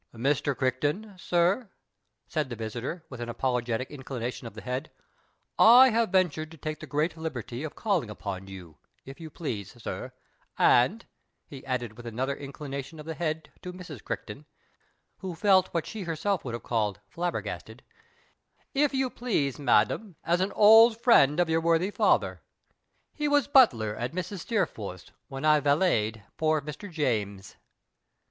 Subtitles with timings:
[0.15, 0.57] '■ Mr.
[0.57, 1.69] Crichton, sir,"
[2.27, 4.89] said the visitor, with an apologetic inclination of the head,"
[5.79, 9.79] I have ventured to take the great liberty of calling upon you, if you please,
[9.79, 10.11] sir,
[10.57, 11.05] and,"
[11.45, 14.03] he added with another inclination of the head to Mrs.
[14.03, 14.47] Crichton
[15.19, 17.83] (who felt what she would herself have called flabbergasted),"
[18.83, 22.41] if you please, ma'am, as an old friend of your worthy father.
[23.13, 24.39] He was butler at Mrs.
[24.39, 26.89] Steerforth's when I valeted poor Mr.
[26.89, 27.55] James."